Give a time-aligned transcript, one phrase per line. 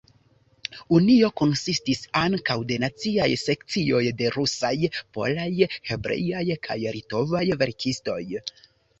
[0.99, 4.71] Unio konsistis ankaŭ de naciaj sekcioj de rusaj,
[5.17, 5.45] polaj,
[5.91, 8.19] hebreaj kaj litovaj verkistoj.